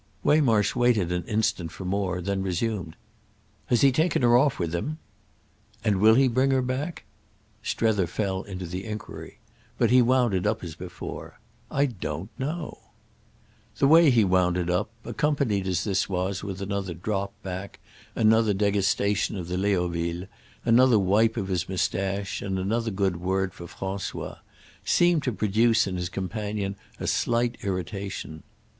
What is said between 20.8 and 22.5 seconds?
wipe of his moustache